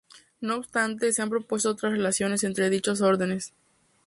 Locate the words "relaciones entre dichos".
1.91-3.01